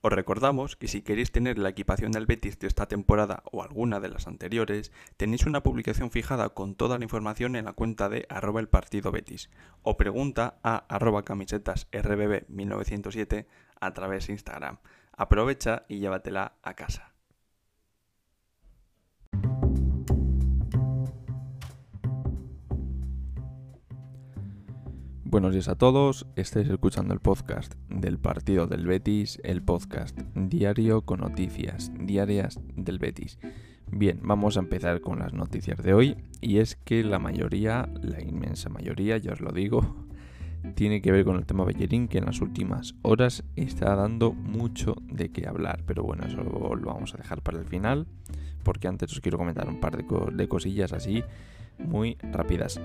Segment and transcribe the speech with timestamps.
[0.00, 3.98] Os recordamos que si queréis tener la equipación del Betis de esta temporada o alguna
[3.98, 8.24] de las anteriores, tenéis una publicación fijada con toda la información en la cuenta de
[8.28, 9.50] arroba el partido Betis
[9.82, 13.48] o pregunta a arroba camisetas rbb 1907
[13.80, 14.78] a través de Instagram.
[15.12, 17.17] Aprovecha y llévatela a casa.
[25.30, 31.02] Buenos días a todos, estáis escuchando el podcast del partido del Betis, el podcast diario
[31.02, 33.38] con noticias diarias del Betis.
[33.92, 38.22] Bien, vamos a empezar con las noticias de hoy y es que la mayoría, la
[38.22, 40.06] inmensa mayoría, ya os lo digo,
[40.74, 44.96] tiene que ver con el tema Bellerín que en las últimas horas está dando mucho
[45.12, 45.82] de qué hablar.
[45.84, 48.06] Pero bueno, eso lo, vamos a dejar para el final
[48.62, 51.22] porque antes os quiero comentar un par de, de cosillas así
[51.78, 52.80] muy rápidas.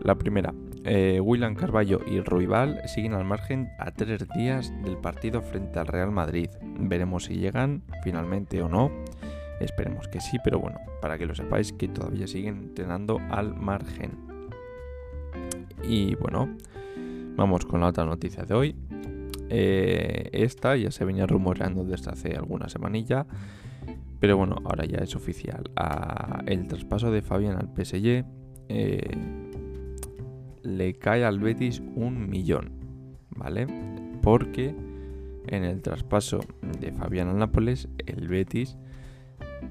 [0.00, 0.54] La primera,
[0.90, 5.86] eh, William Carballo y Ruibal siguen al margen a tres días del partido frente al
[5.86, 6.48] Real Madrid.
[6.62, 8.90] Veremos si llegan finalmente o no.
[9.60, 14.12] Esperemos que sí, pero bueno, para que lo sepáis que todavía siguen entrenando al margen.
[15.82, 16.56] Y bueno,
[17.36, 18.76] vamos con la otra noticia de hoy.
[19.50, 23.26] Eh, esta ya se venía rumoreando desde hace alguna semanilla.
[24.20, 25.70] Pero bueno, ahora ya es oficial.
[26.46, 28.24] el traspaso de Fabián al PSG
[28.70, 29.47] eh,
[30.62, 32.70] le cae al Betis un millón,
[33.30, 33.66] ¿vale?
[34.22, 34.74] Porque
[35.46, 36.40] en el traspaso
[36.80, 38.76] de Fabián al Nápoles, el Betis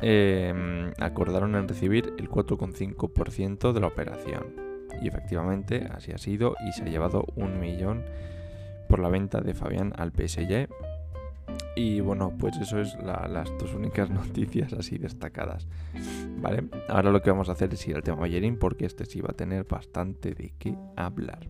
[0.02, 4.68] em, acordaron en recibir el 4,5% de la operación.
[5.02, 8.04] Y efectivamente así ha sido y se ha llevado un millón
[8.90, 10.68] por la venta de Fabián al PSG
[11.78, 15.68] y bueno, pues eso es las dos únicas noticias así destacadas.
[16.40, 19.22] Vale, ahora lo que vamos a hacer es ir al tema Ballerín porque este sí
[19.22, 21.48] va a tener bastante de qué hablar.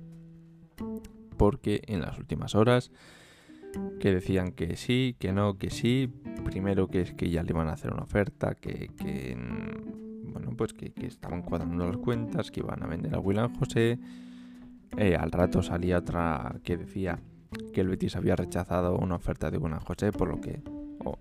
[1.37, 2.91] Porque en las últimas horas
[3.99, 6.11] que decían que sí, que no, que sí.
[6.45, 8.89] Primero que es que ya le iban a hacer una oferta, que,
[10.23, 13.99] bueno, pues que, estaban cuadrando las cuentas, que iban a vender a William José.
[14.97, 17.19] Eh, al rato salía otra que decía
[17.73, 20.61] que el Betis había rechazado una oferta de Buena José, por lo que,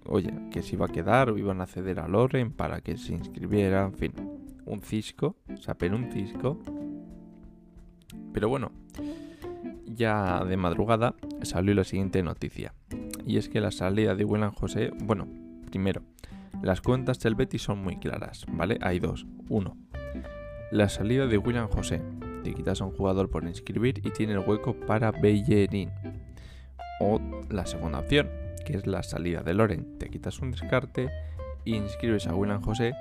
[0.07, 3.13] oye, que se iba a quedar o iban a ceder a Loren para que se
[3.15, 4.13] inscribiera, en fin,
[4.65, 6.59] un cisco, sapen un cisco.
[8.33, 8.73] Pero bueno,
[9.87, 12.75] ya de madrugada salió la siguiente noticia.
[13.25, 15.27] Y es que la salida de William José, bueno,
[15.71, 16.03] primero,
[16.63, 18.79] las cuentas del Betis son muy claras, ¿vale?
[18.83, 19.27] Hay dos.
[19.49, 19.77] Uno,
[20.71, 22.03] la salida de William José.
[22.43, 25.91] Te quitas a un jugador por inscribir y tiene el hueco para Bellerín.
[27.01, 27.21] O
[27.51, 28.29] la segunda opción,
[28.67, 29.97] que es la salida de Loren.
[29.99, 31.09] Te quitas un descarte
[31.65, 32.95] e inscribes a William José,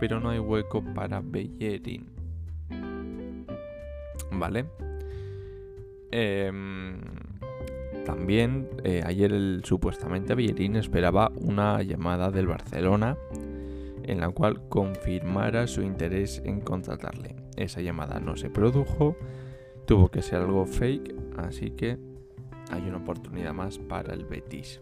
[0.00, 2.06] pero no hay hueco para Bellerín.
[4.30, 4.66] ¿Vale?
[6.10, 7.00] Em,
[8.06, 13.18] también eh, ayer supuestamente Bellerín esperaba una llamada del Barcelona
[14.04, 17.36] en la cual confirmara su interés en contratarle.
[17.56, 19.16] Esa llamada no se produjo,
[19.84, 21.98] tuvo que ser algo fake, así que
[22.70, 24.80] hay una oportunidad más para el Betis.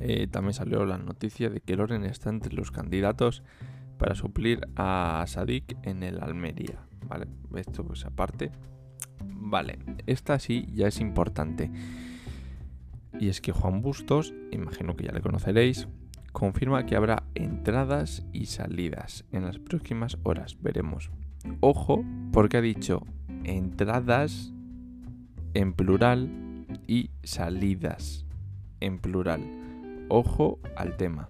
[0.00, 3.42] Eh, también salió la noticia de que Loren está entre los candidatos
[3.98, 6.86] para suplir a Sadik en el Almería.
[7.06, 8.50] Vale, esto pues aparte.
[9.22, 11.70] Vale, esta sí ya es importante.
[13.18, 15.86] Y es que Juan Bustos, imagino que ya le conoceréis,
[16.32, 20.56] confirma que habrá entradas y salidas en las próximas horas.
[20.62, 21.10] Veremos.
[21.60, 23.02] Ojo, porque ha dicho
[23.44, 24.52] entradas
[25.54, 28.24] en plural y salidas
[28.80, 29.40] en plural.
[30.10, 31.28] Ojo al tema.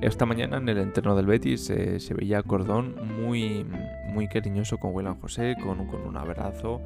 [0.00, 3.66] Esta mañana en el entreno del Betis eh, se veía Cordón muy,
[4.12, 6.80] muy cariñoso con William José, con, con un abrazo.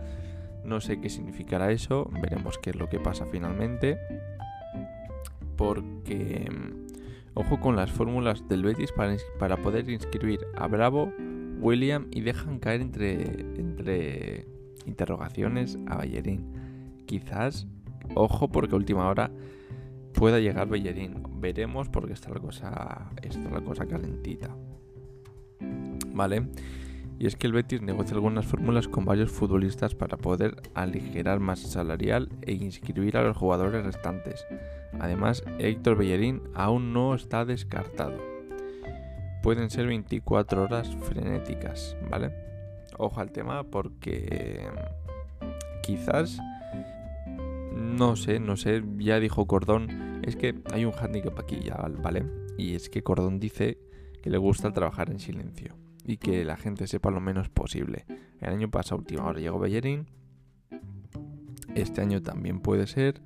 [0.64, 3.98] No sé qué significará eso, veremos qué es lo que pasa finalmente.
[5.56, 6.86] Porque, mm,
[7.34, 11.12] ojo con las fórmulas del Betis para, para poder inscribir a Bravo,
[11.60, 14.46] William y dejan caer entre, entre
[14.86, 17.04] interrogaciones a Ballerín.
[17.04, 17.66] Quizás,
[18.14, 19.30] ojo, porque a última hora
[20.22, 21.20] pueda llegar Bellerín.
[21.40, 24.50] Veremos porque está la cosa, está la cosa calentita.
[26.14, 26.46] ¿Vale?
[27.18, 31.66] Y es que el Betis negocia algunas fórmulas con varios futbolistas para poder aligerar masa
[31.66, 34.46] salarial e inscribir a los jugadores restantes.
[35.00, 38.16] Además, Héctor Bellerín aún no está descartado.
[39.42, 42.30] Pueden ser 24 horas frenéticas, ¿vale?
[42.96, 44.68] ojo al tema porque
[45.82, 46.38] quizás,
[47.76, 52.24] no sé, no sé, ya dijo Cordón, es que hay un handicap aquí ya, ¿vale?
[52.56, 53.78] Y es que Cordón dice
[54.22, 58.04] que le gusta trabajar en silencio y que la gente sepa lo menos posible.
[58.40, 60.06] El año pasado, última hora, llegó Bellerín.
[61.74, 63.22] Este año también puede ser.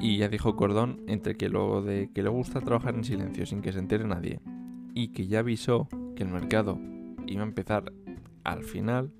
[0.00, 3.62] Y ya dijo Cordón entre que lo de que le gusta trabajar en silencio sin
[3.62, 4.40] que se entere nadie
[4.94, 6.78] y que ya avisó que el mercado
[7.26, 7.92] iba a empezar
[8.44, 9.12] al final,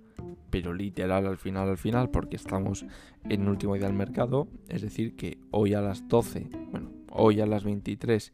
[0.50, 2.84] pero literal al final al final porque estamos
[3.28, 7.46] en último día del mercado, es decir que hoy a las 12, bueno, hoy a
[7.46, 8.32] las 23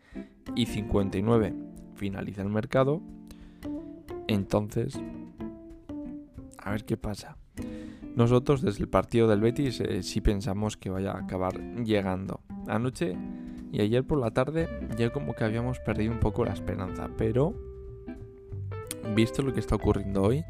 [0.55, 1.55] y 59
[1.95, 3.01] finaliza el mercado,
[4.29, 4.99] entonces
[6.59, 7.37] a ver qué pasa.
[8.17, 12.41] Nosotros desde el partido del Betis eh, sí pensamos que vaya a acabar llegando.
[12.69, 13.17] Anoche
[13.73, 17.55] y ayer por la tarde ya como que habíamos perdido un poco la esperanza, pero
[19.15, 20.45] visto lo que está ocurriendo hoy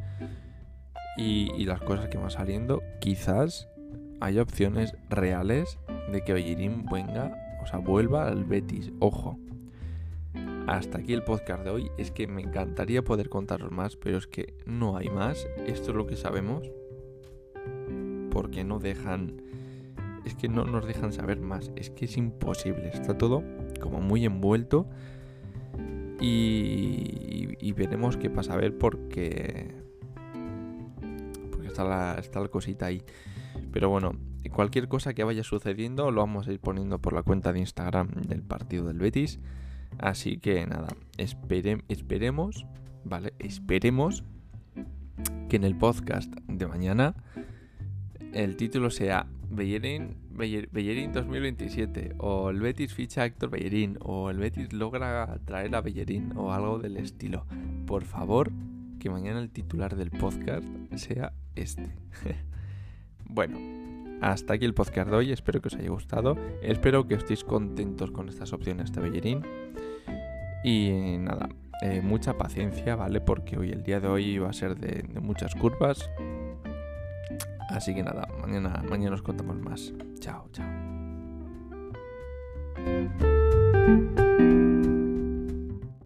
[1.16, 3.68] y, las cosas que van saliendo, quizás
[4.20, 5.78] haya opciones reales
[6.10, 8.92] de que Bellerín venga, o sea, vuelva al Betis.
[9.00, 9.38] Ojo.
[10.66, 11.90] Hasta aquí el podcast de hoy.
[11.98, 15.46] Es que me encantaría poder contaros más, pero es que no hay más.
[15.66, 16.70] Esto es lo que sabemos
[18.30, 19.42] porque no dejan...
[20.24, 21.70] Es que no nos dejan saber más.
[21.76, 22.88] Es que es imposible.
[22.88, 23.42] Está todo
[23.80, 24.86] como muy envuelto.
[26.20, 29.83] Y, veremos qué pasa a ver porque...
[31.74, 33.02] Porque está la, está la cosita ahí.
[33.72, 34.12] Pero bueno,
[34.52, 38.10] cualquier cosa que vaya sucediendo lo vamos a ir poniendo por la cuenta de Instagram
[38.22, 39.40] del partido del Betis.
[39.98, 40.88] Así que nada,
[41.18, 42.66] esperemos,
[43.04, 43.32] ¿vale?
[43.38, 44.24] Esperemos
[45.48, 47.14] que en el podcast de mañana
[48.32, 54.38] el título sea Bellerín, Bellerín 2027 o el Betis ficha a Héctor Bellerín o el
[54.38, 57.46] Betis logra traer a Bellerín o algo del estilo.
[57.86, 58.50] Por favor,
[59.04, 60.64] que mañana el titular del podcast
[60.94, 61.94] sea este.
[63.26, 63.58] bueno,
[64.22, 68.10] hasta aquí el podcast de hoy, espero que os haya gustado, espero que estéis contentos
[68.12, 69.42] con estas opciones de Bellerín
[70.64, 71.50] y nada,
[71.82, 73.20] eh, mucha paciencia, ¿vale?
[73.20, 76.08] Porque hoy el día de hoy va a ser de muchas curvas,
[77.68, 79.92] Así que nada, mañana, mañana nos contamos más.
[80.20, 80.64] Chao, chao.